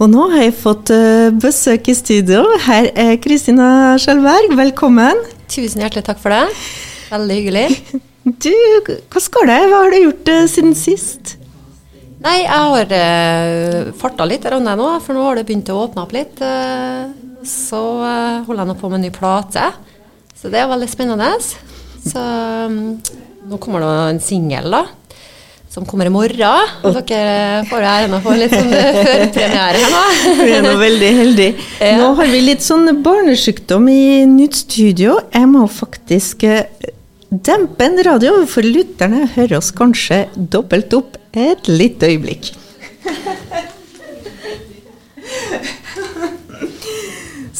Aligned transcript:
Og 0.00 0.08
nå 0.08 0.22
har 0.32 0.46
jeg 0.46 0.54
fått 0.56 0.90
eh, 0.94 1.28
besøk 1.36 1.90
i 1.92 1.94
studio. 1.96 2.40
Her 2.64 2.86
er 2.96 3.18
Kristina 3.20 3.98
Skjelberg, 4.00 4.54
velkommen. 4.56 5.18
Tusen 5.52 5.82
hjertelig 5.84 6.06
takk 6.06 6.22
for 6.22 6.32
det. 6.32 6.46
Veldig 7.12 7.36
hyggelig. 7.40 7.66
Du, 8.20 8.52
hva 9.10 9.20
skal 9.24 9.48
det? 9.48 9.56
Hva 9.70 9.78
har 9.80 9.90
du 9.90 9.96
gjort 9.96 10.28
uh, 10.28 10.42
siden 10.46 10.74
sist? 10.76 11.32
Nei, 12.20 12.34
jeg 12.42 12.52
har 12.52 12.92
uh, 12.92 13.88
farta 13.96 14.26
litt 14.28 14.44
rundt 14.52 14.68
nå, 14.68 14.90
for 15.02 15.16
nå 15.16 15.24
har 15.24 15.40
det 15.40 15.46
begynt 15.48 15.72
å 15.72 15.78
åpne 15.86 16.04
opp 16.04 16.12
litt. 16.14 16.36
Uh, 16.44 17.08
så 17.48 17.80
uh, 18.04 18.44
holder 18.44 18.60
jeg 18.60 18.70
nå 18.70 18.76
på 18.76 18.92
med 18.92 19.00
en 19.00 19.06
ny 19.08 19.12
plate, 19.16 19.64
så 20.36 20.52
det 20.52 20.60
er 20.60 20.68
veldig 20.70 20.90
spennende. 20.92 21.32
Så 22.04 22.22
um, 22.68 22.78
nå 23.48 23.60
kommer 23.64 23.82
det 23.82 23.92
en 24.12 24.22
singel, 24.28 24.68
da 24.76 24.84
som 25.70 25.86
kommer 25.86 26.08
i 26.08 26.12
morgen. 26.12 26.70
Og 26.82 26.96
dere 26.98 27.62
får 27.70 27.84
æren 27.86 28.14
av 28.16 28.18
å 28.18 28.24
få 28.24 28.36
litt 28.38 28.54
sånn 28.54 28.72
eh, 28.74 28.96
førpremiere 29.06 29.82
her 29.84 29.92
nå. 29.94 30.04
Vi 30.42 30.54
er 30.56 30.64
nå 30.66 30.72
veldig 30.80 31.10
heldige. 31.20 31.68
Nå 32.00 32.08
har 32.18 32.30
vi 32.32 32.40
litt 32.42 32.64
sånn 32.66 32.90
barnesykdom 33.04 33.86
i 33.92 34.26
nytt 34.28 34.64
studio. 34.64 35.20
Jeg 35.30 35.46
må 35.50 35.66
faktisk 35.70 36.42
eh, 36.48 36.66
dempe 37.30 37.86
en 37.86 38.02
radio, 38.02 38.40
for 38.50 38.66
lytterne 38.66 39.28
hører 39.36 39.60
oss 39.60 39.70
kanskje 39.76 40.24
dobbelt 40.34 40.90
opp 40.98 41.20
et 41.38 41.70
lite 41.70 42.10
øyeblikk. 42.10 42.50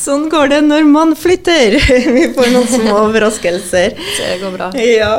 Sånn 0.01 0.31
går 0.33 0.49
det 0.49 0.61
når 0.65 0.87
man 0.89 1.11
flytter. 1.19 1.77
Vi 1.77 2.23
får 2.33 2.49
noen 2.55 2.69
små 2.73 2.95
overraskelser. 3.05 3.93
Det 4.17 4.39
går 4.41 4.55
bra. 4.57 4.71
Ja. 4.81 5.11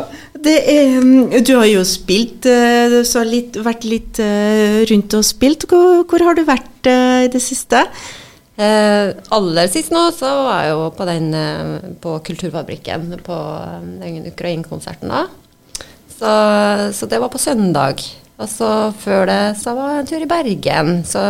Er, 0.48 0.98
mm, 1.02 1.44
du 1.46 1.54
har 1.54 1.68
jo 1.70 1.84
spilt, 1.86 2.48
så 2.48 3.22
har 3.22 3.30
litt, 3.30 3.58
vært 3.62 3.86
litt 3.86 4.22
eh, 4.24 4.82
rundt 4.90 5.14
og 5.18 5.26
spilt. 5.28 5.68
Hvor, 5.70 6.02
hvor 6.10 6.26
har 6.26 6.38
du 6.38 6.44
vært 6.48 6.90
eh, 6.90 7.28
i 7.28 7.30
det 7.32 7.42
siste? 7.44 7.84
Eh, 8.62 9.12
aller 9.34 9.70
sist 9.72 9.94
nå 9.94 10.08
så 10.14 10.32
var 10.46 10.66
jeg 10.66 10.74
jo 10.74 10.88
på 10.98 11.08
den 11.10 11.30
på 12.02 12.16
Kulturfabrikken 12.26 13.14
på 13.26 13.38
den 14.02 14.26
Ukraina-konserten 14.32 15.14
da. 15.14 15.28
Så, 16.12 16.34
så, 16.94 17.08
det 17.10 17.22
var 17.22 17.32
på 17.34 17.42
søndag. 17.42 18.04
Og 18.42 18.50
så 18.50 18.70
før 18.98 19.26
det 19.30 19.40
så 19.62 19.74
var 19.78 19.96
jeg 19.96 20.04
en 20.04 20.10
tur 20.10 20.26
i 20.26 20.30
Bergen. 20.30 20.92
Så 21.06 21.22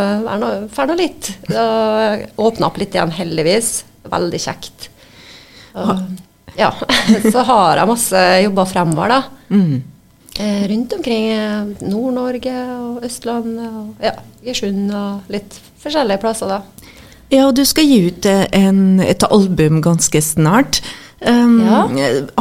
fær 0.72 0.92
nå 0.92 0.98
litt. 1.00 1.34
Og 1.52 2.44
åpna 2.48 2.72
opp 2.72 2.80
litt 2.80 2.96
igjen, 2.96 3.16
heldigvis. 3.16 3.72
Veldig 4.12 4.42
kjekt. 4.44 4.92
Og, 5.75 6.03
ja. 6.57 6.73
Så 7.33 7.44
har 7.47 7.81
jeg 7.81 7.89
masse 7.89 8.25
jobber 8.44 8.69
fremover, 8.69 9.16
da. 9.16 9.21
Mm. 9.52 9.81
Eh, 10.39 10.67
rundt 10.67 10.94
omkring 10.94 11.27
eh, 11.27 11.66
Nord-Norge 11.83 12.53
og 12.80 13.03
Østlandet 13.05 13.67
og 13.67 14.03
ja, 14.03 14.13
Gersund 14.45 14.88
og 14.95 15.31
litt 15.31 15.57
forskjellige 15.83 16.22
plasser, 16.23 16.52
da. 16.52 16.88
Ja, 17.31 17.45
og 17.47 17.55
du 17.59 17.63
skal 17.67 17.88
gi 17.88 17.99
ut 18.07 18.27
eh, 18.27 18.45
en, 18.55 19.02
et 19.03 19.23
album 19.27 19.81
ganske 19.83 20.22
snart. 20.23 20.81
Um, 21.22 21.59
ja. 21.67 21.83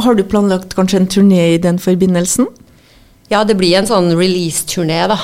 Har 0.01 0.15
du 0.17 0.23
planlagt 0.25 0.73
kanskje 0.73 1.03
en 1.03 1.11
turné 1.11 1.43
i 1.53 1.61
den 1.61 1.77
forbindelsen? 1.79 2.47
Ja, 3.29 3.43
det 3.45 3.59
blir 3.59 3.75
en 3.77 3.87
sånn 3.87 4.09
release-turné, 4.15 5.03
da. 5.11 5.19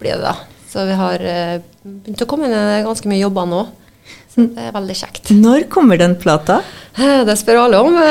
Blir 0.00 0.16
det 0.18 0.24
da. 0.24 0.34
Så 0.68 0.84
vi 0.88 0.96
har 0.98 1.22
begynt 1.84 2.24
å 2.24 2.28
komme 2.28 2.48
inn 2.48 2.84
ganske 2.84 3.08
mye 3.08 3.22
jobber 3.22 3.46
nå. 3.48 3.62
Det 4.38 4.68
er 4.68 4.74
veldig 4.74 4.94
kjekt. 4.94 5.30
Når 5.34 5.64
kommer 5.72 5.98
den 5.98 6.14
plata? 6.20 6.60
Det 6.94 7.34
spør 7.38 7.64
alle 7.64 7.80
om. 7.82 7.96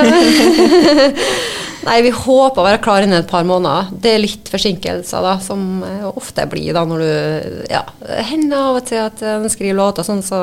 Nei, 1.88 2.02
vi 2.03 2.11
håper 2.11 2.59
å 2.59 2.66
være 2.66 2.81
klar 2.84 3.06
innen 3.06 3.22
et 3.22 3.30
par 3.30 3.45
måneder. 3.47 3.94
Det 4.03 4.11
er 4.11 4.19
litt 4.19 4.50
forsinkelser, 4.52 5.23
da, 5.23 5.38
som 5.44 5.86
ofte 6.09 6.44
blir 6.52 6.73
da 6.75 6.84
når 6.88 7.03
du 7.03 7.64
Ja, 7.72 7.86
hender 8.28 8.59
av 8.59 8.81
og 8.81 8.89
til 8.89 9.00
at 9.06 9.23
en 9.23 9.47
skriver 9.52 9.78
låter 9.78 10.08
sånn, 10.08 10.19
så, 10.25 10.42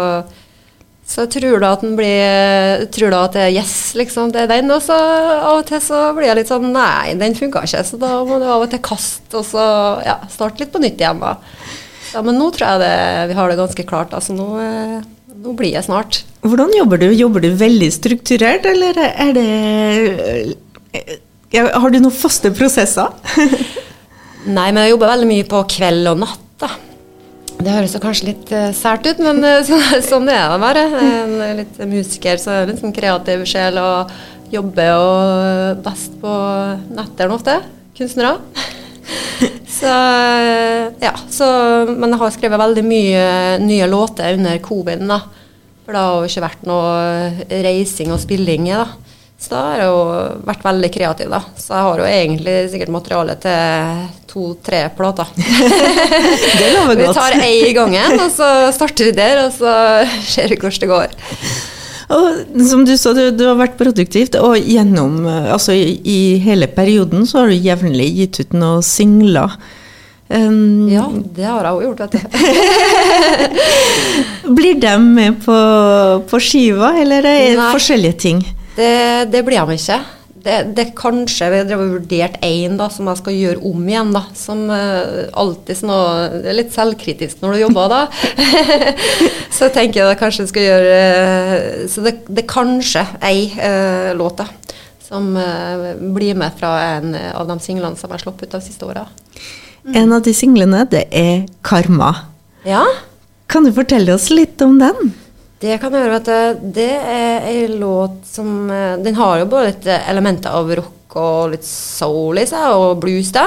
så 1.04 1.26
tror 1.28 1.60
du 1.60 1.66
at 1.68 1.84
den 1.84 1.98
blir 1.98 2.86
Tror 2.94 3.12
du 3.12 3.18
at 3.18 3.36
det 3.36 3.44
er 3.50 3.56
yes, 3.58 3.76
liksom, 3.98 4.32
det 4.32 4.46
er 4.46 4.52
den, 4.54 4.72
og 4.72 4.80
så 4.84 4.96
av 4.96 5.58
og 5.58 5.66
til 5.68 5.82
så 5.84 6.06
blir 6.16 6.30
jeg 6.30 6.40
litt 6.40 6.52
sånn 6.52 6.70
Nei, 6.72 7.12
den 7.20 7.36
funka 7.36 7.66
ikke, 7.68 7.84
så 7.90 8.00
da 8.00 8.14
må 8.24 8.40
du 8.40 8.48
av 8.48 8.64
og 8.64 8.72
til 8.72 8.80
kaste, 8.84 9.34
og 9.36 9.44
så 9.48 9.64
ja, 10.06 10.16
starte 10.32 10.64
litt 10.64 10.72
på 10.72 10.80
nytt 10.80 11.02
igjen, 11.02 11.20
da. 11.20 11.36
Ja, 12.14 12.22
men 12.22 12.38
nå 12.38 12.48
tror 12.54 12.72
jeg 12.72 12.84
det, 12.86 12.94
vi 13.32 13.36
har 13.36 13.50
det 13.50 13.58
ganske 13.58 13.84
klart. 13.88 14.12
Altså 14.14 14.36
nå 14.36 14.46
eh, 14.62 15.00
nå 15.44 15.52
blir 15.58 15.74
jeg 15.74 15.84
snart. 15.84 16.22
Hvordan 16.44 16.72
jobber 16.72 17.00
du? 17.02 17.10
Jobber 17.12 17.44
du 17.44 17.50
veldig 17.60 17.90
strukturert, 17.92 18.64
eller 18.68 18.96
er 18.96 19.32
det 19.36 20.56
Har 21.52 21.92
du 21.92 21.98
noen 22.00 22.14
faste 22.14 22.52
prosesser? 22.54 23.12
Nei, 24.56 24.68
men 24.72 24.82
jeg 24.84 24.94
jobber 24.94 25.12
veldig 25.12 25.28
mye 25.28 25.46
på 25.48 25.62
kveld 25.76 26.10
og 26.10 26.20
natt, 26.24 26.48
da. 26.60 26.70
Det 27.54 27.72
høres 27.72 27.94
kanskje 28.02 28.28
litt 28.32 28.50
uh, 28.52 28.72
sært 28.76 29.06
ut, 29.08 29.20
men 29.24 29.40
uh, 29.44 29.60
så, 29.68 29.78
sånn 30.04 30.28
er 30.32 30.48
det 30.52 30.60
bare. 30.64 30.84
En 31.00 31.34
litt 31.60 31.78
musiker, 31.88 32.40
så 32.40 32.58
er 32.58 32.66
det 32.66 32.76
en 32.76 32.82
sånn 32.86 32.96
kreativ 32.96 33.44
sjel 33.48 33.80
og 33.80 34.12
jobber 34.52 34.90
og 35.00 35.84
best 35.84 36.16
på 36.20 36.32
nettene 36.92 37.36
ofte. 37.36 37.60
Kunstnere. 37.96 38.36
Så, 39.74 39.90
ja, 41.02 41.14
så, 41.30 41.46
men 41.88 42.12
jeg 42.12 42.20
har 42.20 42.34
skrevet 42.34 42.60
veldig 42.60 42.84
mye 42.86 43.24
nye 43.64 43.88
låter 43.90 44.36
under 44.38 44.60
covid. 44.62 45.02
da. 45.10 45.20
For 45.84 45.92
det 45.92 46.02
har 46.04 46.14
jo 46.20 46.30
ikke 46.30 46.44
vært 46.46 46.68
noe 46.68 47.56
reising 47.66 48.12
og 48.14 48.22
spilling 48.22 48.70
i. 48.70 48.76
da. 48.78 48.86
Så 49.44 49.50
da 49.52 49.62
har 49.66 49.80
jeg 49.82 49.88
jo 49.90 50.04
vært 50.46 50.62
veldig 50.64 50.90
kreativ, 50.94 51.32
da. 51.34 51.40
Så 51.60 51.74
jeg 51.74 51.86
har 51.88 52.00
jo 52.00 52.06
egentlig 52.08 52.54
sikkert 52.72 52.94
materiale 52.94 53.34
til 53.42 54.06
to-tre 54.30 54.80
plater. 54.96 55.34
det 56.60 56.70
lover 56.72 56.94
godt. 56.94 57.02
Vi 57.02 57.12
tar 57.18 57.36
ei 57.44 57.58
i 57.68 57.74
gangen, 57.76 58.16
og 58.24 58.30
så 58.32 58.50
starter 58.72 59.10
vi 59.10 59.16
der, 59.18 59.42
og 59.44 59.52
så 59.52 59.74
ser 60.30 60.54
vi 60.54 60.60
hvordan 60.62 60.84
det 60.86 60.92
går. 60.94 61.16
Og 62.12 62.58
som 62.68 62.84
du 62.84 62.92
sa, 63.00 63.14
du, 63.16 63.30
du, 63.32 63.46
har 63.48 63.56
vært 63.56 63.78
produktivt, 63.80 64.36
og 64.36 64.58
gjennom 64.58 65.24
Altså 65.28 65.72
i, 65.72 65.96
i 66.04 66.18
hele 66.44 66.68
perioden 66.68 67.24
så 67.28 67.42
har 67.42 67.52
du 67.52 67.56
jevnlig 67.56 68.10
gitt 68.18 68.42
ut 68.42 68.52
noen 68.58 68.84
singler. 68.84 69.56
Um, 70.28 70.88
ja, 70.88 71.04
det 71.36 71.44
har 71.44 71.66
jeg 71.68 71.76
òg 71.76 71.82
gjort, 71.84 72.00
vet 72.04 72.12
du. 72.14 72.20
blir 74.56 74.78
de 74.80 74.94
med 75.04 75.40
på, 75.44 75.56
på 76.30 76.40
skiva, 76.40 76.94
eller 77.00 77.24
er 77.28 77.42
det 77.52 77.56
Nei, 77.60 77.70
forskjellige 77.76 78.20
ting? 78.24 78.40
Det, 78.74 78.94
det 79.30 79.44
blir 79.46 79.60
de 79.68 79.76
ikke 79.78 80.00
det, 80.44 80.56
det 80.76 80.84
kanskje 80.98 81.48
Vi 81.52 81.60
har 81.72 81.80
vurdert 81.80 82.36
én 82.44 82.76
som 82.92 83.08
jeg 83.08 83.20
skal 83.20 83.36
gjøre 83.38 83.62
om 83.70 83.86
igjen. 83.88 84.12
da, 84.14 84.24
Som 84.36 84.66
uh, 84.70 85.24
alltid 85.32 85.80
sånn 85.80 85.94
Det 86.42 86.50
er 86.52 86.58
litt 86.58 86.74
selvkritisk 86.74 87.40
når 87.44 87.56
du 87.56 87.62
jobber 87.64 87.92
da. 87.92 88.02
så 89.56 89.70
tenker 89.72 90.00
jeg 90.00 90.06
at 90.06 90.12
jeg 90.14 90.20
kanskje 90.20 90.48
skal 90.50 90.68
gjøre 90.68 91.00
uh, 91.00 91.56
Så 91.90 92.04
det, 92.04 92.16
det 92.28 92.46
kanskje 92.50 93.06
ei 93.24 93.48
uh, 93.56 94.12
låt 94.18 94.42
da, 94.42 94.48
som 95.04 95.34
blir 96.14 96.36
med 96.38 96.54
fra 96.58 96.70
en 96.96 97.12
av 97.14 97.48
de 97.48 97.58
singlene 97.62 97.96
som 97.98 98.08
jeg 98.08 98.16
har 98.16 98.22
sluppet 98.22 98.48
ut 98.48 98.54
de 98.56 98.60
siste 98.64 98.86
åra. 98.88 99.04
Mm. 99.84 99.96
En 100.00 100.14
av 100.16 100.22
de 100.24 100.32
singlene, 100.34 100.80
det 100.90 101.04
er 101.12 101.44
'Karma'. 101.62 102.14
Ja. 102.64 102.86
Kan 103.52 103.68
du 103.68 103.72
fortelle 103.76 104.16
oss 104.16 104.30
litt 104.32 104.62
om 104.64 104.78
den? 104.80 105.12
Det 105.64 105.78
kan 105.80 105.94
jeg 105.96 106.10
at 106.12 106.28
Vet 106.28 106.64
Det 106.76 106.90
er 106.92 107.46
en 107.48 107.78
låt 107.80 108.24
som 108.28 108.68
eh, 108.68 108.98
Den 109.00 109.16
har 109.16 109.38
jo 109.40 109.48
både 109.48 109.70
litt 109.70 109.86
elementer 109.96 110.52
av 110.52 110.68
rock 110.76 111.16
og 111.16 111.54
litt 111.54 111.64
soul 111.64 112.40
i 112.42 112.44
seg, 112.48 112.74
og 112.74 112.98
blues, 112.98 113.30
da. 113.32 113.46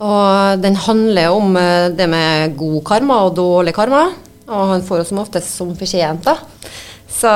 Og 0.00 0.62
den 0.62 0.78
handler 0.80 1.34
om 1.36 1.58
eh, 1.60 1.90
det 1.92 2.08
med 2.08 2.56
god 2.56 2.80
karma 2.88 3.20
og 3.26 3.36
dårlig 3.36 3.74
karma. 3.76 4.06
Og 4.46 4.72
han 4.72 4.84
får 4.86 5.02
jo 5.02 5.06
som 5.10 5.20
oftest 5.20 5.52
som 5.58 5.74
fortjent, 5.76 6.24
da. 6.24 6.38
Så, 7.06 7.30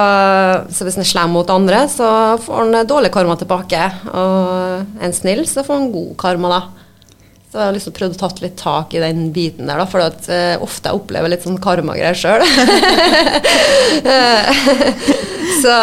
så, 0.73 0.85
hvis 0.87 0.97
han 0.97 1.05
er 1.05 1.11
slem 1.13 1.37
mot 1.37 1.53
andre, 1.53 1.85
så 1.93 2.09
får 2.41 2.65
han 2.65 2.89
dårlig 2.89 3.13
karma 3.15 3.37
tilbake. 3.39 3.85
Og 4.11 5.05
en 5.05 5.15
snill, 5.15 5.45
så 5.49 5.63
får 5.67 5.77
han 5.77 5.93
god 5.93 6.15
karma, 6.25 6.57
da. 6.57 6.80
Så 7.51 7.59
jeg 7.59 7.67
har 7.67 7.75
liksom 7.75 7.95
prøvd 7.97 8.13
å 8.15 8.19
ta 8.21 8.29
litt 8.45 8.61
tak 8.61 8.93
i 8.95 9.01
den 9.03 9.25
biten 9.35 9.67
der, 9.67 9.81
da, 9.83 9.87
for 9.91 10.05
at, 10.05 10.23
uh, 10.31 10.63
ofte 10.63 10.87
jeg 10.87 11.01
opplever 11.01 11.33
litt 11.33 11.43
sånn 11.43 11.59
karmagreier 11.59 12.15
sjøl. 12.15 12.45
så, 15.65 15.75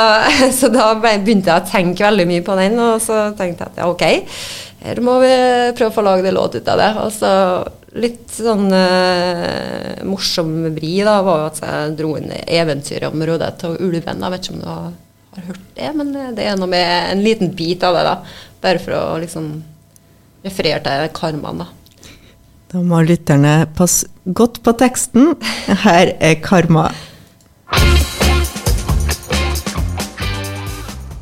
så, 0.56 0.70
da 0.72 0.94
begynte 0.96 1.52
jeg 1.52 1.60
å 1.60 1.68
tenke 1.68 2.08
veldig 2.08 2.28
mye 2.32 2.46
på 2.48 2.56
den, 2.62 2.80
og 2.80 3.04
så 3.04 3.20
tenkte 3.36 3.68
jeg 3.68 3.74
at 3.74 3.84
ja, 3.84 3.92
ok, 3.92 4.06
her 4.88 5.04
må 5.04 5.20
vi 5.26 5.36
prøve 5.76 5.92
å 5.92 5.98
få 6.00 6.08
lagd 6.08 6.32
en 6.32 6.40
låt 6.40 6.56
ut 6.56 6.72
av 6.72 6.80
det. 6.80 6.90
Og 7.04 7.12
så 7.18 7.36
litt 8.00 8.32
sånn 8.32 8.72
uh, 8.72 10.04
morsom 10.08 10.70
vri 10.72 11.02
da, 11.04 11.20
var 11.28 11.44
jo 11.44 11.52
at 11.52 11.64
jeg 11.66 11.96
dro 12.00 12.16
inn 12.16 12.32
eventyret 12.32 13.12
om 13.12 13.28
Rødhette 13.28 13.74
og 13.74 13.82
ulven. 13.84 14.24
Jeg 14.24 14.38
vet 14.38 14.46
ikke 14.46 14.56
om 14.56 14.64
du 14.64 14.70
har 14.72 15.48
hørt 15.52 15.72
det, 15.76 15.96
men 16.00 16.16
det 16.38 16.48
er 16.48 16.56
noe 16.56 16.72
med 16.72 17.12
en 17.12 17.28
liten 17.28 17.52
bit 17.60 17.84
av 17.84 18.00
det, 18.00 18.08
da. 18.08 18.22
Bare 18.64 18.80
for 18.80 18.96
å 18.96 19.08
liksom 19.20 19.58
refererte 20.48 20.94
til 21.04 21.14
karmaen, 21.18 21.64
da. 21.64 21.72
Da 22.68 22.82
må 22.84 23.00
lytterne 23.06 23.62
passe 23.78 24.10
godt 24.36 24.60
på 24.64 24.74
teksten. 24.76 25.36
Her 25.86 26.12
er 26.20 26.40
karma. 26.44 26.90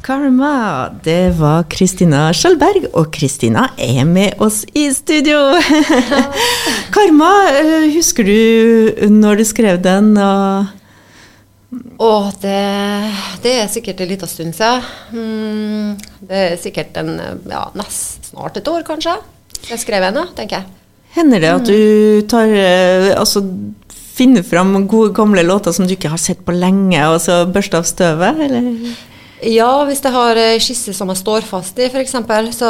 Karma, 0.05 0.89
det 1.05 1.33
var 1.39 1.67
Kristina 1.69 2.27
Skjølberg, 2.33 2.83
og 2.93 3.07
Kristina 3.13 3.67
er 3.81 4.03
med 4.05 4.41
oss 4.41 4.59
i 4.77 4.87
studio. 4.93 5.39
Karma, 6.95 7.31
eh, 7.49 7.87
husker 7.95 8.25
du 8.25 9.09
når 9.09 9.41
du 9.41 9.45
skrev 9.49 9.79
den? 9.81 10.11
Å, 11.99 12.11
det, 12.41 12.59
det, 13.43 13.53
er 13.61 13.71
sikkert 13.71 14.01
en 14.03 14.11
liten 14.11 14.31
stund 14.31 14.55
siden. 14.55 14.85
Mm, 15.11 16.19
det 16.29 16.41
er 16.41 16.57
sikkert 16.61 16.97
en, 17.01 17.15
ja, 17.49 17.65
nest 17.77 18.31
snart 18.31 18.59
et 18.59 18.71
år, 18.71 18.83
kanskje. 18.87 19.15
Jeg 19.69 19.81
skrev 19.81 20.05
den, 20.05 20.21
tenker 20.37 20.61
jeg. 20.61 20.69
Hender 21.15 21.41
det 21.41 21.51
at 21.53 21.67
du 21.69 22.27
tar 22.27 22.51
eh, 22.51 23.13
altså, 23.15 23.41
finner 24.15 24.43
fram 24.43 24.75
gode, 24.87 25.13
gamle 25.15 25.43
låter 25.43 25.75
som 25.75 25.87
du 25.87 25.95
ikke 25.95 26.11
har 26.11 26.21
sett 26.21 26.43
på 26.45 26.55
lenge, 26.55 26.99
og 27.11 27.19
så 27.23 27.43
børster 27.47 27.81
av 27.81 27.87
støvet, 27.87 28.41
eller? 28.47 28.71
Ja, 29.45 29.69
hvis 29.85 29.99
jeg 30.01 30.15
har 30.15 30.39
skisse 30.63 30.93
som 30.95 31.11
jeg 31.11 31.19
står 31.19 31.43
fast 31.45 31.79
i, 31.79 31.89
f.eks., 31.89 32.15
så, 32.55 32.69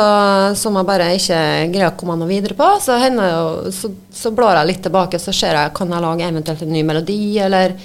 som 0.57 0.77
jeg 0.79 0.87
bare 0.87 1.11
ikke 1.15 1.41
greier 1.73 1.91
å 1.91 1.97
komme 1.97 2.17
noe 2.19 2.29
videre 2.29 2.57
på, 2.57 2.69
så, 2.83 2.97
hender, 3.01 3.69
så, 3.73 3.91
så 4.13 4.33
blar 4.35 4.59
jeg 4.59 4.71
litt 4.71 4.81
tilbake 4.87 5.21
så 5.21 5.33
ser 5.33 5.57
jeg 5.57 5.75
kan 5.77 5.93
jeg 5.93 6.05
lage 6.05 6.31
eventuelt 6.31 6.65
en 6.65 6.73
ny 6.73 6.81
melodi, 6.87 7.19
eller 7.45 7.77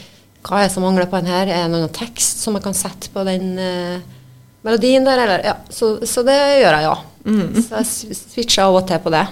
hva 0.46 0.60
er 0.60 0.68
det 0.68 0.74
som 0.74 0.84
mangler 0.86 1.08
på 1.10 1.20
den 1.20 1.30
her? 1.30 1.50
Er 1.50 1.66
det 1.66 1.74
noen 1.74 1.92
tekst 1.92 2.40
som 2.44 2.56
jeg 2.56 2.64
kan 2.64 2.76
sette 2.76 3.10
på 3.12 3.24
den 3.28 3.52
uh, 3.60 4.00
melodien 4.66 5.04
der? 5.06 5.24
Eller, 5.24 5.44
ja, 5.50 5.56
så, 5.68 5.98
så, 6.08 6.24
det 6.26 6.38
gjør 6.62 6.78
jeg, 6.78 6.86
ja. 6.86 6.96
Mm. 7.26 7.60
Så 7.60 7.82
jeg 7.82 8.16
switcher 8.16 8.66
av 8.66 8.80
og 8.80 8.86
til 8.88 9.02
på 9.04 9.12
det. 9.12 9.26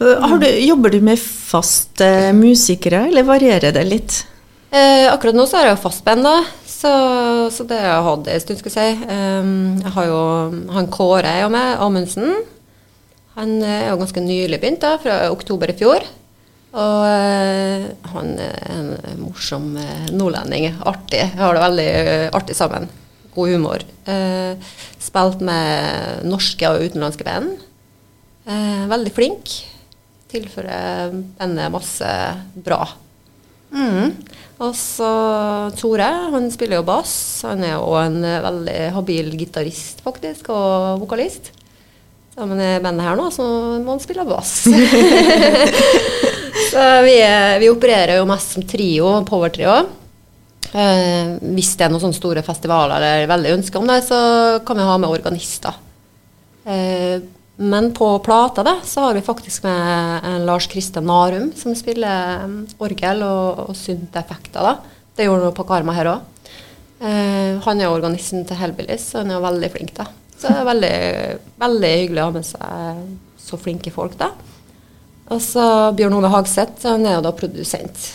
Du, 0.00 0.46
jobber 0.64 0.92
du 0.92 1.00
med 1.04 1.20
faste 1.20 2.30
musikere, 2.36 3.06
eller 3.10 3.26
varierer 3.28 3.74
det 3.76 3.84
litt? 3.88 4.20
Eh, 4.70 5.08
akkurat 5.10 5.36
nå 5.36 5.44
så 5.48 5.58
har 5.58 5.66
jeg 5.68 5.76
jo 5.76 5.82
fastband, 5.82 6.24
da. 6.24 6.36
Så, 6.68 6.92
så, 7.52 7.66
det 7.68 7.80
har 7.80 7.90
jeg 7.90 8.06
hatt 8.06 8.30
en 8.32 8.44
stund, 8.44 8.60
skal 8.62 8.72
jeg 8.72 8.96
si. 8.96 9.08
Um, 9.10 9.50
jeg 9.82 9.92
har 9.96 10.08
jo 10.08 10.20
han 10.72 10.88
Kåre 10.92 11.34
er 11.42 11.52
med, 11.52 11.74
Amundsen. 11.82 12.38
Han 13.36 13.58
er 13.64 13.90
jo 13.90 13.98
ganske 14.00 14.22
nylig 14.24 14.60
begynt, 14.60 14.80
da, 14.84 14.94
fra 15.02 15.18
oktober 15.32 15.72
i 15.72 15.76
fjor. 15.76 16.06
Og 16.70 17.02
uh, 17.02 17.86
han 18.12 18.34
er 18.38 18.58
en 18.70 18.90
morsom 19.24 19.72
uh, 19.74 20.06
nordlending. 20.14 20.68
Artig. 20.86 21.24
Jeg 21.24 21.40
har 21.40 21.56
det 21.56 21.64
veldig 21.64 21.88
uh, 22.06 22.26
artig 22.38 22.56
sammen. 22.58 22.86
God 23.34 23.50
humor. 23.54 23.82
spilt 24.98 25.42
med 25.46 26.24
norske 26.26 26.66
og 26.66 26.82
utenlandske 26.82 27.22
band. 27.22 27.52
veldig 28.90 29.12
flink. 29.14 29.52
Tilfører 30.32 31.14
bandet 31.38 31.70
masse 31.70 32.10
bra. 32.58 32.80
Mm. 33.70 34.18
Og 34.66 34.74
så 34.74 35.12
Tore, 35.78 36.10
han 36.34 36.50
spiller 36.50 36.80
jo 36.80 36.88
bass. 36.90 37.14
Han 37.46 37.62
er 37.62 37.76
jo 37.76 37.94
en 38.02 38.18
veldig 38.18 38.80
habil 38.98 39.30
gitarist, 39.38 40.02
faktisk, 40.02 40.50
og 40.50 40.98
vokalist. 41.04 41.52
Sammen 42.34 42.58
med 42.58 42.82
bandet 42.82 43.06
her 43.06 43.18
nå, 43.18 43.30
så 43.30 43.46
må 43.78 43.94
han 43.94 44.02
spille 44.02 44.26
bass. 44.26 44.66
så 46.70 46.84
vi, 47.06 47.16
vi, 47.62 47.70
opererer 47.72 48.20
jo 48.20 48.28
mest 48.30 48.54
som 48.54 48.66
trio, 48.68 49.10
powertrio. 49.28 49.74
Eh, 50.70 51.34
hvis 51.56 51.74
det 51.74 51.86
er 51.86 51.92
noen 51.92 52.04
sånne 52.04 52.18
store 52.18 52.44
festivaler 52.46 53.02
eller 53.02 53.30
veldig 53.30 53.54
ønske 53.58 53.80
om 53.80 53.90
det, 53.90 54.00
så 54.06 54.20
kan 54.66 54.78
vi 54.78 54.86
ha 54.86 54.96
med 55.02 55.10
organister. 55.10 55.78
Eh, 56.64 57.18
men 57.60 57.90
på 57.92 58.06
plata 58.24 58.62
da, 58.64 58.78
så 58.84 59.04
har 59.04 59.16
vi 59.18 59.24
faktisk 59.24 59.66
med 59.66 60.46
Lars 60.46 60.68
Kristian 60.70 61.04
Narum, 61.04 61.50
som 61.56 61.74
spiller 61.76 62.46
um, 62.46 62.62
orgel 62.80 63.20
og, 63.26 63.66
og 63.66 63.76
synteffekter. 63.76 64.64
da. 64.64 65.02
Det 65.16 65.26
gjorde 65.26 65.50
han 65.50 65.56
på 65.58 65.66
Karma 65.68 65.92
her 65.92 66.08
òg. 66.14 66.54
Eh, 67.00 67.58
han 67.66 67.82
er 67.82 67.92
organisten 67.92 68.46
til 68.48 68.56
Hellbillies, 68.56 69.10
så 69.10 69.20
han 69.20 69.34
er 69.34 69.44
veldig 69.44 69.70
flink. 69.74 69.92
da. 69.98 70.06
Så 70.38 70.48
det 70.48 70.56
er 70.56 70.70
veldig, 70.70 70.94
veldig 71.60 71.92
hyggelig 71.98 72.22
å 72.22 72.30
ha 72.30 72.34
med 72.38 72.48
seg 72.48 73.04
så 73.44 73.60
flinke 73.60 73.92
folk. 73.92 74.16
da. 74.20 74.30
Og 75.30 75.38
så 75.42 75.64
Bjørn 75.94 76.16
Ove 76.18 76.30
Hagseth, 76.32 76.82
han 76.88 77.06
er 77.06 77.18
jo 77.18 77.26
da 77.28 77.32
produsent. 77.36 78.08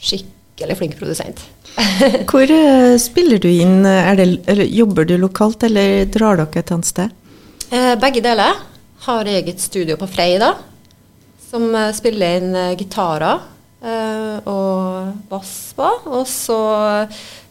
Skikkelig 0.00 0.78
flink 0.78 0.96
produsent. 0.98 1.42
Hvor 2.30 2.48
uh, 2.48 2.96
spiller 3.00 3.40
du 3.42 3.48
inn? 3.50 3.82
Det, 3.84 4.30
eller, 4.48 4.64
jobber 4.64 5.08
du 5.08 5.16
lokalt, 5.20 5.66
eller 5.68 6.06
drar 6.12 6.40
dere 6.40 6.62
et 6.62 6.72
annet 6.72 6.88
sted? 6.88 7.12
Eh, 7.66 7.92
begge 8.00 8.22
deler 8.24 8.56
har 9.06 9.28
eget 9.28 9.60
studio 9.60 9.98
på 10.00 10.08
Freida, 10.08 10.54
som 11.50 11.68
uh, 11.74 11.92
spiller 11.96 12.40
inn 12.40 12.56
uh, 12.56 12.72
gitarer 12.78 13.52
og 13.86 15.12
bass 15.30 15.50
på. 15.76 15.86
Og 16.10 16.24
så 16.26 16.56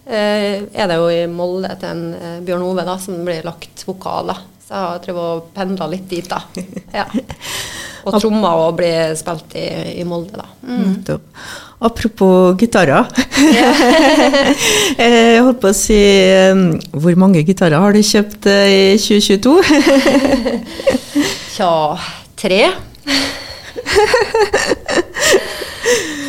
er 0.03 0.89
det 0.89 0.97
jo 0.97 1.05
i 1.13 1.21
Molde 1.31 1.69
til 1.79 1.93
en 1.93 2.41
Bjørn 2.43 2.65
Ove 2.65 2.83
da, 2.83 2.97
som 2.99 3.21
blir 3.23 3.45
lagt 3.45 3.85
vokaler. 3.87 4.41
Så 4.65 4.73
jeg 4.73 4.89
har 4.89 5.03
drevet 5.05 5.29
og 5.37 5.47
pendla 5.55 5.87
litt 5.93 6.09
dit, 6.11 6.27
da. 6.27 6.41
Ja. 6.97 7.05
Og 8.05 8.21
trommer 8.21 8.53
og 8.67 8.75
blir 8.77 9.15
spilt 9.17 9.55
i, 9.57 9.65
i 10.01 10.03
Molde, 10.07 10.37
da. 10.37 10.45
Mm. 10.61 10.95
Apropos 11.85 12.55
gitarer. 12.59 13.05
jeg 15.01 15.43
holdt 15.43 15.59
på 15.61 15.67
å 15.69 15.75
si 15.75 15.97
Hvor 16.95 17.15
mange 17.19 17.43
gitarer 17.45 17.79
har 17.83 17.91
du 17.91 17.99
kjøpt 17.99 18.47
i 18.47 18.95
2022? 19.01 19.61
Tja, 21.55 21.97
tre. 22.41 22.61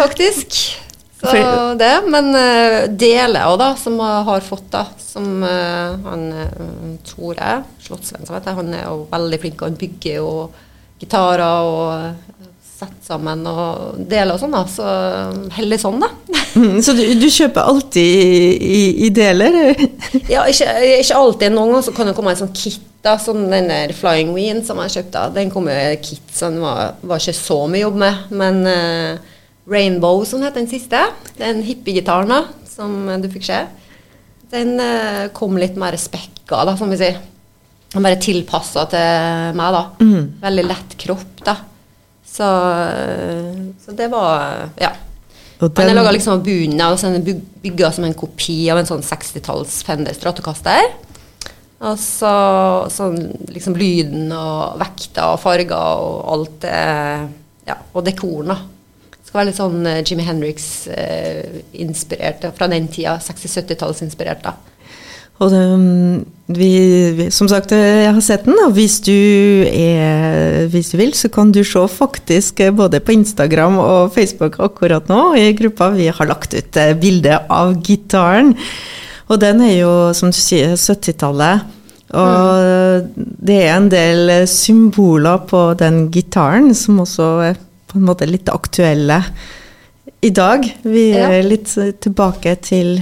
Faktisk. 0.01 0.51
Så 1.21 1.37
det. 1.81 1.95
Men 2.13 2.27
uh, 2.35 2.81
deler 2.93 3.47
òg, 3.49 3.57
da, 3.63 3.69
som 3.81 3.95
har 4.03 4.41
fått, 4.45 4.69
da. 4.75 4.85
Som 5.01 5.43
uh, 5.47 5.97
han 6.05 6.23
Tore 7.07 7.63
Slottsvenn, 7.83 8.29
han 8.29 8.75
er 8.75 8.85
jo 8.91 8.97
veldig 9.11 9.39
flink, 9.43 9.63
og 9.63 9.69
han 9.71 9.81
bygger 9.81 10.15
jo 10.21 10.31
gitarer 11.01 11.67
og 11.67 12.27
sette 12.77 13.07
sammen 13.07 13.45
og 13.49 14.01
dele 14.09 14.35
og 14.35 14.41
sånn, 14.41 14.55
da. 14.55 14.65
Så 14.69 14.87
heldig 15.57 15.79
sånn, 15.81 16.03
da. 16.03 16.11
Mm, 16.57 16.81
så 16.85 16.95
du, 16.97 17.03
du, 17.21 17.29
kjøper 17.33 17.69
alltid 17.69 18.03
i, 18.03 18.51
i, 18.57 18.83
i 19.07 19.13
deler? 19.15 19.57
ja, 20.35 20.45
ikke, 20.49 20.69
ikke, 20.99 21.17
alltid. 21.17 21.55
Noen 21.55 21.73
ganger 21.73 21.87
så 21.87 21.95
kan 21.97 22.11
det 22.11 22.17
komme 22.19 22.35
en 22.35 22.43
sånn 22.43 22.53
kit. 22.57 22.83
da, 23.05 23.17
Sånn 23.23 23.47
den 23.53 23.71
der 23.71 23.95
Flying 23.97 24.35
Ween 24.37 24.63
som 24.67 24.81
jeg 24.85 24.97
kjøpte, 24.99 25.29
den 25.37 25.53
kom 25.53 25.71
jo 25.71 25.77
i 25.77 25.97
kit, 26.03 26.25
så 26.33 26.51
den 26.51 26.61
var, 26.65 26.99
var, 27.03 27.23
ikke 27.23 27.37
så 27.39 27.63
mye 27.71 27.85
jobb 27.85 28.01
med. 28.03 28.27
Men 28.43 28.61
uh, 28.67 29.39
Rainbow, 29.71 30.25
som 30.29 30.45
heter 30.45 30.61
den 30.63 30.71
siste, 30.71 31.01
den 31.41 31.65
hippiegitaren 31.67 32.33
da, 32.33 32.43
som 32.69 32.99
du 33.23 33.31
fikk 33.33 33.49
se, 33.49 33.63
den 34.53 34.77
uh, 34.81 35.27
kom 35.37 35.57
litt 35.61 35.79
mer 35.81 35.97
spekka, 36.01 36.65
da, 36.69 36.77
som 36.79 36.93
vi 36.93 37.01
sier. 37.01 37.23
Den 37.95 38.03
bare 38.05 38.19
tilpassa 38.21 38.83
til 38.91 39.55
meg, 39.57 39.73
da. 39.77 39.83
Mm. 40.03 40.25
Veldig 40.43 40.65
lett 40.67 40.97
kropp, 41.01 41.37
da. 41.47 41.55
Så, 42.37 42.49
så 43.85 43.91
det 43.97 44.09
var 44.13 44.69
Ja. 44.81 44.93
Den, 45.57 45.71
Han 45.79 45.89
er 45.89 45.95
laga 45.97 46.11
liksom 46.13 46.43
bunnen 46.45 46.81
av 46.85 46.99
sånn 47.01 47.23
bygga 47.63 47.89
som 47.97 48.05
en 48.05 48.19
kopi 48.19 48.69
av 48.69 48.77
en 48.77 48.85
sånn 48.89 49.01
60-talls 49.01 49.79
Fender 49.87 50.13
Stratocaster. 50.13 50.85
Og 51.87 51.97
så 52.01 52.33
sånn 52.93 53.17
liksom 53.53 53.77
lyden 53.77 54.33
og 54.37 54.79
vekta 54.81 55.27
og 55.33 55.41
farger 55.41 55.77
og 55.77 56.33
alt 56.35 56.61
det 56.65 56.79
Ja, 57.67 57.75
og 57.93 58.05
dekoren, 58.07 58.49
da. 58.53 58.57
Det 59.17 59.27
skal 59.31 59.39
være 59.41 59.49
litt 59.49 59.59
sånn 59.59 59.87
eh, 59.91 60.03
Jimmy 60.07 60.23
Henriks-inspirert 60.23 62.45
eh, 62.47 62.53
fra 62.55 62.67
den 62.71 62.87
tida. 62.93 63.17
60-70-tallsinspirert, 63.25 64.43
da. 64.45 64.53
Og 65.37 65.53
det, 65.53 65.63
vi, 66.57 66.71
vi, 67.19 67.27
som 67.35 67.49
sagt, 67.51 67.75
jeg 67.77 68.09
har 68.09 68.23
sett 68.25 68.47
den, 68.47 68.57
og 68.65 68.73
hvis 68.77 69.01
du, 69.05 69.13
er, 69.69 70.65
hvis 70.73 70.93
du 70.95 70.97
vil, 71.01 71.13
så 71.19 71.29
kan 71.33 71.51
du 71.53 71.61
se 71.67 71.83
faktisk 71.93 72.63
både 72.77 73.03
på 73.05 73.17
Instagram 73.19 73.77
og 73.83 74.15
Facebook 74.15 74.57
akkurat 74.65 75.11
nå 75.13 75.35
i 75.37 75.51
gruppa. 75.59 75.91
Vi 75.97 76.09
har 76.09 76.31
lagt 76.31 76.57
ut 76.57 76.81
bilde 77.03 77.41
av 77.53 77.75
gitaren. 77.85 78.55
Og 79.27 79.41
den 79.43 79.61
er 79.67 79.75
jo, 79.81 79.93
som 80.17 80.31
du 80.33 80.39
sier, 80.39 80.77
70-tallet. 80.79 81.67
Og 82.15 82.63
mm. 82.63 83.29
det 83.49 83.59
er 83.65 83.75
en 83.75 83.91
del 83.91 84.33
symboler 84.49 85.43
på 85.51 85.63
den 85.79 86.07
gitaren 86.15 86.71
som 86.79 87.03
også 87.03 87.31
er 87.49 87.59
på 87.91 87.99
en 87.99 88.07
måte 88.07 88.29
litt 88.31 88.49
aktuelle 88.53 89.19
i 90.23 90.31
dag. 90.31 90.65
Vi 90.87 91.11
er 91.19 91.41
litt 91.45 91.75
tilbake 92.03 92.55
til 92.63 93.01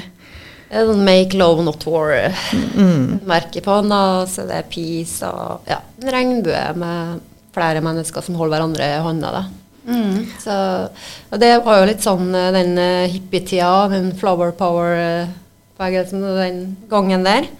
Make 1.04 1.36
Love 1.36 1.62
Not 1.62 1.86
War-merke 1.86 3.60
mm. 3.60 3.64
på 3.64 3.76
den. 3.80 3.92
Da. 3.92 4.26
Så 4.26 4.46
det 4.48 4.58
er 4.58 4.70
peace 4.70 5.26
og 5.28 5.68
ja, 5.70 5.80
en 6.00 6.10
regnbue 6.14 6.64
med 6.80 7.20
flere 7.54 7.82
mennesker 7.84 8.24
som 8.24 8.38
holder 8.38 8.58
hverandre 8.58 8.88
i 8.96 9.02
hånda. 9.04 9.44
Mm. 9.84 10.24
Så, 10.40 10.54
og 11.30 11.40
det 11.42 11.52
var 11.64 11.80
jo 11.80 11.88
litt 11.90 12.04
sånn 12.04 12.32
eh, 12.34 12.52
den 12.54 12.78
uh, 12.80 13.10
hippietida, 13.10 13.86
den 13.92 14.14
flower 14.16 14.54
power-bevegelsen 14.56 16.24
uh, 16.24 16.38
den 16.40 16.62
gangen 16.90 17.26
der. 17.26 17.50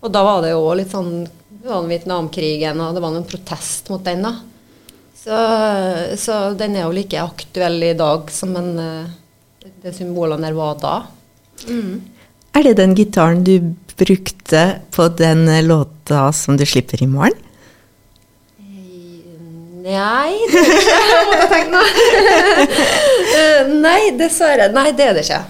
Og 0.00 0.12
da 0.12 0.24
var 0.24 0.42
det 0.44 0.54
jo 0.54 0.64
litt 0.76 0.92
sånn 0.92 1.26
det 1.64 1.70
var 1.70 1.86
Vietnamkrigen, 1.88 2.80
og 2.84 2.96
det 2.96 3.00
var 3.00 3.14
en 3.16 3.28
protest 3.28 3.88
mot 3.92 4.02
den. 4.04 4.24
da. 4.26 4.34
Så, 5.16 5.36
så, 6.20 6.34
den 6.60 6.74
er 6.76 6.84
jo 6.84 6.92
like 6.92 7.22
aktuell 7.22 7.78
i 7.86 7.94
dag 7.96 8.28
som 8.32 8.52
en, 8.60 8.74
det 9.80 9.94
symbolene 9.96 10.44
der 10.44 10.58
var 10.58 10.76
da. 10.82 10.96
Mm. 11.64 12.02
Er 12.54 12.62
det 12.62 12.76
den 12.78 12.94
gitaren 12.94 13.42
du 13.44 13.74
brukte 13.98 14.78
på 14.94 15.08
den 15.18 15.46
låta 15.66 16.32
som 16.32 16.56
du 16.56 16.66
slipper 16.66 17.02
i 17.02 17.06
morgen? 17.10 17.34
Nei, 19.84 20.32
det 20.54 20.60
er 20.62 20.76
ikke. 20.78 20.94
Jeg 21.10 21.26
måtte 21.28 21.48
tenke 21.50 21.72
nå. 21.74 21.80
Nei, 23.82 23.98
dessverre. 24.16 24.70
Nei, 24.72 24.92
det 24.96 25.08
er 25.08 25.18
det 25.18 25.24
ikke. 25.26 25.42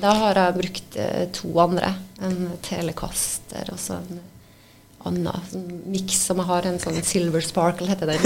Da 0.00 0.14
har 0.24 0.40
jeg 0.40 0.56
brukt 0.56 0.96
eh, 0.98 1.26
to 1.36 1.52
andre. 1.62 1.92
En 2.24 2.48
Telecaster 2.64 3.68
og 3.70 3.78
så 3.80 4.00
en 4.00 4.22
annen 5.06 5.44
sånn 5.52 5.68
miks 5.92 6.18
som 6.24 6.40
jeg 6.40 6.50
har. 6.50 6.66
En 6.66 6.80
sånn 6.82 6.98
Silver 7.04 7.44
Sparkle, 7.44 7.88
heter 7.92 8.10
den. 8.10 8.20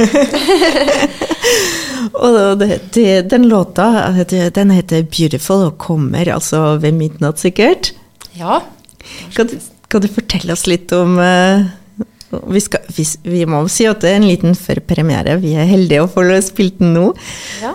og 2.23 2.38
det, 2.62 2.71
det, 2.97 3.11
den 3.35 3.50
låta, 3.50 3.90
den 4.14 4.73
heter 4.75 5.02
'Beautiful' 5.02 5.66
og 5.66 5.76
kommer 5.83 6.30
altså 6.38 6.78
ved 6.78 6.97
midnatt, 6.97 7.42
sikkert? 7.42 7.92
Ja. 8.38 8.60
Kan 9.34 9.48
du, 9.50 9.58
kan 9.88 10.02
du 10.02 10.08
fortelle 10.10 10.54
oss 10.54 10.66
litt 10.70 10.92
om 10.96 11.18
uh, 11.20 11.64
vi, 12.50 12.62
skal, 12.62 12.86
vi, 12.96 13.06
vi, 13.22 13.44
må 13.46 13.62
si 13.70 13.86
at 13.88 14.02
det 14.02 14.12
er 14.12 14.20
en 14.20 14.28
liten 14.28 14.56
førpremiere. 14.58 15.38
Vi 15.42 15.54
er 15.58 15.70
heldige 15.70 16.04
å 16.04 16.10
få 16.10 16.26
spilt 16.44 16.80
den 16.82 16.94
nå. 16.96 17.10
Ja. 17.62 17.74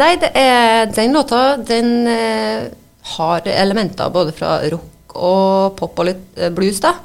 Nei, 0.00 0.14
er, 0.32 0.86
den 0.94 1.12
låta 1.12 1.58
den 1.60 2.08
uh, 2.08 2.70
har 3.16 3.50
elementer 3.52 4.12
både 4.14 4.32
fra 4.36 4.56
rock 4.72 5.18
og 5.20 5.74
pop 5.76 6.00
og 6.00 6.08
litt 6.08 6.40
uh, 6.40 6.48
blues. 6.54 6.80
da. 6.80 6.96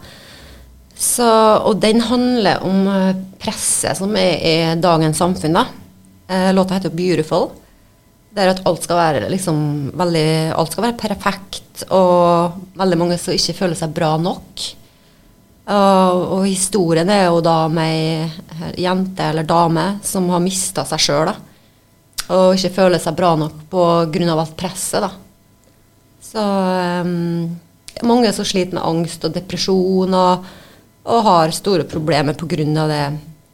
Så, 0.97 1.27
og 1.27 1.81
den 1.83 1.99
handler 2.01 2.63
om 2.65 2.87
presset 3.37 3.99
som 3.99 4.15
er 4.17 4.39
i 4.41 4.55
dagens 4.81 5.19
samfunn. 5.21 5.59
da. 5.59 5.67
Låta 6.57 6.73
heter 6.73 6.89
'Beautiful'. 6.89 7.51
Det 8.37 8.43
er 8.43 8.51
at 8.51 8.59
alt 8.69 8.83
skal 8.85 8.99
være 8.99 9.29
liksom 9.33 9.59
veldig, 9.97 10.27
alt 10.53 10.75
skal 10.75 10.83
være 10.85 10.99
perfekt, 10.99 11.87
og 11.89 12.59
veldig 12.77 12.99
mange 13.01 13.17
som 13.17 13.33
ikke 13.33 13.55
føler 13.57 13.79
seg 13.79 13.95
bra 13.95 14.11
nok. 14.21 14.65
Og, 15.67 16.19
og, 16.37 16.43
historien 16.45 17.09
er 17.09 17.25
jo 17.25 17.41
da 17.41 17.55
med 17.67 18.61
ei 18.69 18.85
jente 18.85 19.25
eller 19.31 19.47
dame 19.47 19.87
som 20.05 20.29
har 20.29 20.43
mista 20.43 20.85
seg 20.85 21.01
sjøl. 21.01 21.33
Og 22.27 22.53
ikke 22.53 22.75
føler 22.77 23.01
seg 23.01 23.17
bra 23.17 23.33
nok 23.41 23.65
pga. 23.73 24.29
alt 24.35 24.55
presset. 24.59 25.01
da. 25.01 25.11
Så 26.21 26.45
um, 27.01 27.57
mange 28.05 28.31
som 28.37 28.45
sliter 28.45 28.77
med 28.77 28.85
angst 28.85 29.25
og 29.25 29.33
depresjon 29.33 30.13
og, 30.13 30.47
og 31.09 31.23
har 31.25 31.57
store 31.57 31.89
problemer 31.89 32.37
pga. 32.37 32.87
det 32.93 33.03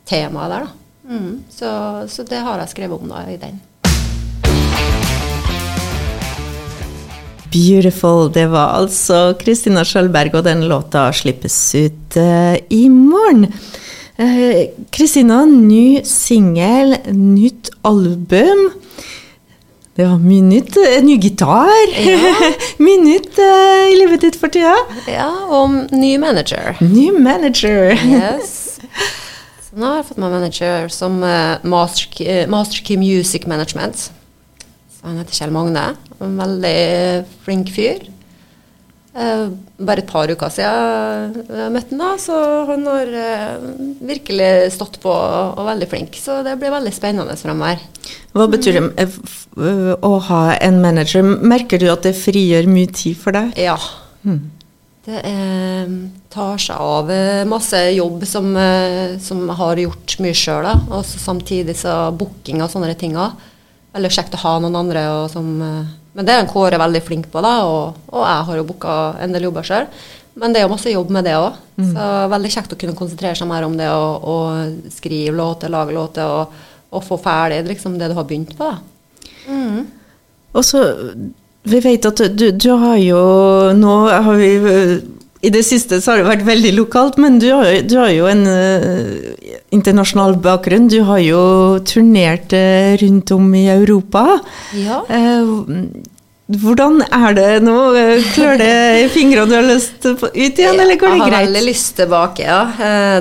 temaet 0.05 0.51
der. 0.51 0.67
da. 0.67 0.71
Mm, 1.07 1.43
så, 1.49 1.69
så, 2.09 2.23
det 2.27 2.43
har 2.43 2.59
jeg 2.59 2.75
skrevet 2.75 2.99
om 2.99 3.15
da 3.15 3.29
i 3.31 3.39
den. 3.39 3.63
Beautiful. 7.53 8.31
Det 8.33 8.47
var 8.49 8.73
altså 8.79 9.33
Kristina 9.37 9.83
Skjølberg, 9.85 10.33
og 10.39 10.45
den 10.47 10.65
låta 10.69 11.05
slippes 11.13 11.57
ut 11.77 12.17
uh, 12.17 12.55
i 12.73 12.87
morgen. 12.89 13.45
Eh, 14.17 14.71
Kristina, 14.93 15.43
uh, 15.43 15.49
ny 15.49 16.01
singel, 16.07 16.95
nytt 17.13 17.69
album. 17.85 18.71
Det 19.93 20.07
var 20.07 20.17
mye 20.17 20.47
nytt. 20.47 20.79
Uh, 20.81 20.97
ny 21.05 21.19
gitar. 21.21 21.93
Ja. 22.01 22.33
mye 22.85 23.03
nytt 23.03 23.37
i 23.37 23.99
livet 23.99 24.25
ditt 24.25 24.39
for 24.41 24.53
tida. 24.53 24.73
Ja, 25.05 25.29
og 25.53 25.93
ny 25.93 26.15
manager. 26.21 26.81
Ny 26.81 27.11
manager. 27.13 27.93
yes. 28.09 28.79
Så 29.67 29.77
nå 29.77 29.91
har 29.91 30.01
jeg 30.01 30.09
fått 30.09 30.25
meg 30.25 30.33
manager 30.39 30.89
som 30.93 31.21
Master, 31.21 32.49
Master 32.49 32.81
Key 32.81 32.97
Music 32.97 33.45
Management. 33.49 34.09
Han 35.03 35.19
heter 35.19 35.35
Kjell 35.35 35.53
Magne. 35.53 35.85
En 36.23 36.35
veldig 36.39 36.77
flink 37.43 37.71
fyr. 37.75 38.05
Eh, 39.13 39.49
bare 39.77 40.01
et 40.01 40.09
par 40.09 40.31
uker 40.31 40.49
siden 40.49 41.35
jeg 41.45 41.73
møtte 41.75 41.97
ham, 41.99 42.15
så 42.17 42.37
han 42.65 42.87
har 42.89 43.11
eh, 43.13 43.67
virkelig 44.09 44.71
stått 44.73 44.97
på 45.03 45.11
og 45.11 45.61
veldig 45.67 45.89
flink. 45.91 46.17
Så 46.17 46.39
det 46.45 46.55
blir 46.61 46.73
veldig 46.73 46.93
spennende 46.95 47.35
framover. 47.37 47.83
Hva 48.33 48.47
betyr 48.49 48.79
det 48.79 49.05
eh, 49.05 49.93
å 49.93 50.13
ha 50.31 50.41
en 50.55 50.81
manager? 50.81 51.21
Merker 51.21 51.83
du 51.83 51.91
at 51.93 52.07
det 52.07 52.15
frigjør 52.17 52.71
mye 52.71 52.89
tid 52.89 53.19
for 53.21 53.37
deg? 53.37 53.53
Ja. 53.61 53.77
Hmm. 54.23 54.47
Det 55.03 55.21
eh, 55.29 55.95
tar 56.33 56.61
seg 56.63 56.81
av 56.81 57.11
masse 57.51 57.77
jobb 57.93 58.23
som, 58.25 58.53
som 59.21 59.45
har 59.59 59.81
gjort 59.83 60.17
mye 60.25 60.37
sjøl. 60.41 60.71
Og 60.89 61.05
samtidig 61.05 61.75
så 61.77 62.07
booking 62.17 62.63
og 62.65 62.71
sånne 62.73 62.95
ting. 62.97 63.13
Også 63.19 63.52
veldig 63.93 64.11
kjekt 64.13 64.35
å 64.37 64.41
ha 64.43 64.55
noen 64.63 64.79
andre 64.79 65.05
som 65.31 65.53
eh, 65.61 65.93
Men 66.13 66.27
det 66.27 66.33
er 66.33 66.43
en 66.43 66.49
Kåre 66.49 66.77
veldig 66.81 67.01
flink 67.05 67.29
på, 67.33 67.41
da, 67.41 67.53
og, 67.65 68.03
og 68.13 68.25
jeg 68.25 68.47
har 68.49 68.59
jo 68.59 68.67
booka 68.69 68.97
en 69.23 69.33
del 69.33 69.47
jobber 69.47 69.65
sjøl. 69.65 69.87
Men 70.37 70.53
det 70.53 70.61
er 70.61 70.67
jo 70.67 70.73
masse 70.73 70.91
jobb 70.91 71.09
med 71.13 71.27
det 71.27 71.33
òg. 71.37 71.57
Mm. 71.77 71.89
Så 71.93 72.09
veldig 72.33 72.51
kjekt 72.53 72.73
å 72.73 72.77
kunne 72.81 72.97
konsentrere 72.97 73.37
seg 73.37 73.49
mer 73.49 73.65
om 73.67 73.73
det 73.77 73.89
å 73.89 74.37
skrive 74.93 75.35
låter, 75.37 75.73
lage 75.73 75.93
låter 75.93 76.29
og, 76.29 76.53
og, 76.89 77.01
få 77.05 77.19
ferdig 77.21 77.63
liksom, 77.69 77.99
det 78.01 78.09
du 78.09 78.17
har 78.17 78.27
begynt 78.29 78.53
på. 78.57 78.69
Da. 78.69 79.25
Mm. 79.49 79.83
Og 80.53 80.65
så, 80.65 80.83
vi 81.69 81.81
vet 81.81 82.09
at 82.09 82.23
du, 82.33 82.47
du 82.53 82.69
har 82.77 82.97
jo 83.01 83.19
Nå 83.77 83.93
har 84.09 84.37
vi 84.37 84.49
i 85.43 85.51
det 85.51 85.63
siste 85.67 85.99
så 85.99 86.13
har 86.13 86.21
det 86.21 86.29
vært 86.29 86.45
veldig 86.47 86.71
lokalt, 86.77 87.17
men 87.19 87.35
du 87.41 87.49
har, 87.51 87.81
du 87.83 87.97
har 87.99 88.13
jo 88.15 88.29
en 88.31 88.45
uh, 88.47 89.33
internasjonal 89.73 90.37
bakgrunn. 90.43 90.89
Du 90.91 90.99
har 91.07 91.21
jo 91.23 91.43
turnert 91.89 92.53
uh, 92.55 92.93
rundt 93.01 93.33
om 93.35 93.47
i 93.57 93.65
Europa. 93.73 94.39
Ja. 94.77 95.01
Uh, 95.09 95.65
hvordan 96.53 97.01
er 97.07 97.35
det 97.37 97.49
nå? 97.65 97.75
Klør 98.35 98.59
det 98.59 98.71
i 99.01 99.09
fingrene 99.09 99.49
du 99.49 99.57
har 99.57 99.65
lyst 99.65 100.05
ut 100.05 100.23
igjen, 100.35 100.77
eller 100.77 100.99
går 100.99 101.15
det 101.15 101.17
greit? 101.17 101.23
Jeg 101.23 101.33
har 101.33 101.45
veldig 101.47 101.65
lyst 101.65 101.93
tilbake, 101.97 102.45
ja. 102.45 102.61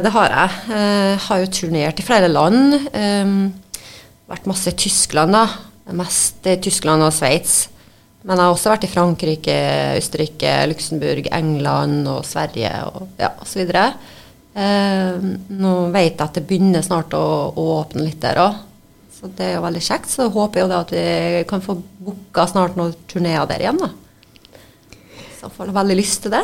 Det 0.02 0.10
har 0.12 0.32
jeg. 0.34 0.62
Jeg 0.74 1.20
har 1.28 1.42
jo 1.44 1.52
turnert 1.56 2.02
i 2.02 2.04
flere 2.04 2.28
land. 2.28 2.74
Vært 4.28 4.50
masse 4.50 4.74
i 4.74 4.76
Tyskland, 4.84 5.38
da. 5.38 5.46
Mest 5.96 6.50
i 6.50 6.58
Tyskland 6.66 7.06
og 7.06 7.14
Sveits. 7.14 7.68
Men 8.22 8.38
jeg 8.38 8.44
har 8.44 8.54
også 8.54 8.70
vært 8.70 8.84
i 8.86 8.90
Frankrike, 8.90 9.54
Østerrike, 9.98 10.50
Luxembourg, 10.70 11.26
England 11.34 12.06
og 12.10 12.26
Sverige 12.26 12.70
og 12.90 13.08
ja, 13.22 13.32
osv. 13.42 13.64
Eh, 14.52 15.22
nå 15.48 15.72
vet 15.94 16.12
jeg 16.12 16.20
at 16.26 16.36
det 16.36 16.44
begynner 16.48 16.84
snart 16.84 17.14
å, 17.16 17.24
å 17.56 17.66
åpne 17.78 18.04
litt 18.04 18.20
der 18.22 18.40
òg. 18.42 18.60
Så 19.16 19.30
det 19.38 19.48
er 19.48 19.56
jo 19.56 19.64
veldig 19.64 19.82
kjekt. 19.86 20.12
Så 20.12 20.28
håper 20.34 20.62
jeg 20.62 20.76
at 20.76 20.94
vi 20.94 21.42
kan 21.48 21.64
få 21.64 21.78
booka 21.78 22.46
snart 22.50 22.78
noen 22.78 22.94
turneer 23.10 23.46
der 23.48 23.64
igjen. 23.64 23.78
da. 23.80 23.92
Så 25.38 25.48
jeg 25.48 25.54
får 25.56 25.72
veldig 25.74 25.98
lyst 25.98 26.24
til 26.24 26.34
det. 26.34 26.42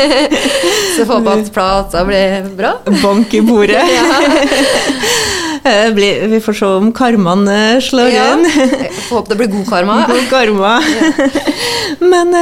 så 0.94 1.06
håper 1.08 1.30
jeg 1.30 1.44
at 1.46 1.52
plata 1.54 2.04
blir 2.06 2.50
bra. 2.58 2.76
Bank 3.00 3.34
i 3.34 3.42
bordet. 3.46 3.86
Eh, 5.64 5.90
vi 5.92 6.38
får 6.40 6.52
se 6.56 6.66
om 6.66 6.86
karmaen 6.96 7.48
eh, 7.52 7.80
slår 7.84 8.06
ja. 8.08 8.30
inn. 8.32 8.46
Får 8.48 9.18
håpe 9.18 9.28
det 9.28 9.36
blir 9.42 9.50
god 9.52 9.66
karma. 9.68 9.96
God 10.08 10.30
karma. 10.30 10.70
men, 12.00 12.32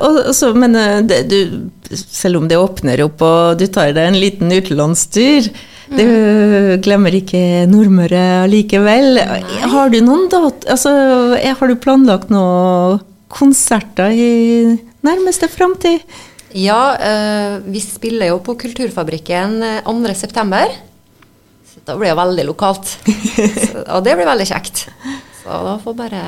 Og 0.00 0.20
også, 0.30 0.54
men 0.56 0.78
det, 1.10 1.18
du, 1.28 1.68
selv 1.96 2.42
om 2.42 2.48
det 2.48 2.60
åpner 2.60 3.00
opp 3.06 3.22
og 3.24 3.58
du 3.60 3.66
tar 3.72 3.94
deg 3.96 4.10
en 4.10 4.20
liten 4.20 4.52
utenlandstur 4.52 5.48
du 5.88 6.04
mm. 6.04 6.80
glemmer 6.84 7.14
ikke 7.16 7.40
Nordmøre 7.68 8.48
likevel. 8.50 9.20
Har 9.72 9.92
du 9.92 10.00
noen 10.04 10.26
dat 10.32 10.66
altså, 10.68 10.92
Har 11.38 11.70
du 11.70 11.78
planlagt 11.80 12.32
noen 12.32 13.00
konserter 13.32 14.12
i 14.12 14.76
nærmeste 15.04 15.48
framtid? 15.52 16.04
Ja, 16.56 17.60
vi 17.64 17.80
spiller 17.84 18.32
jo 18.32 18.38
på 18.44 18.56
Kulturfabrikken 18.60 19.58
2.9. 19.86 20.60
Da 21.88 21.96
blir 21.96 22.12
det 22.12 22.18
veldig 22.18 22.46
lokalt. 22.48 22.94
Så, 23.68 23.84
og 23.84 24.04
det 24.04 24.16
blir 24.16 24.28
veldig 24.28 24.48
kjekt. 24.48 24.86
Så 25.40 25.60
da 25.64 25.76
får 25.80 25.96
bare 25.96 26.22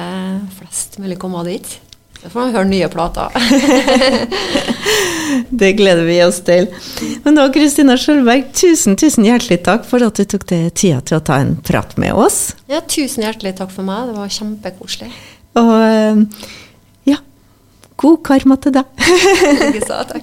flest 0.56 1.00
mulig 1.00 1.18
komme 1.20 1.44
dit. 1.48 1.72
Så 2.20 2.28
får 2.28 2.40
man 2.40 2.50
høre 2.52 2.68
nye 2.68 2.88
plater. 2.92 3.32
det 5.62 5.70
gleder 5.78 6.04
vi 6.04 6.18
oss 6.24 6.42
til. 6.44 6.68
Men 7.24 7.38
da, 7.38 7.46
Kristina 7.54 7.96
Skjølberg, 7.96 8.50
tusen, 8.56 8.98
tusen 9.00 9.24
hjertelig 9.24 9.62
takk 9.64 9.86
for 9.88 10.04
at 10.04 10.20
du 10.20 10.26
tok 10.28 10.44
deg 10.50 10.68
tida 10.76 11.00
til 11.00 11.16
å 11.16 11.24
ta 11.24 11.40
en 11.40 11.54
prat 11.64 11.96
med 12.00 12.12
oss. 12.12 12.52
Ja, 12.68 12.82
tusen 12.84 13.24
hjertelig 13.24 13.54
takk 13.62 13.72
for 13.72 13.88
meg. 13.88 14.10
Det 14.10 14.18
var 14.18 14.34
kjempekoselig. 14.36 15.08
Og 15.60 15.72
eh, 15.80 16.50
ja, 17.14 17.22
god 18.04 18.20
karma 18.28 18.60
til 18.60 18.76
deg. 18.76 19.08
Likeså. 19.64 20.02
Takk. 20.12 20.18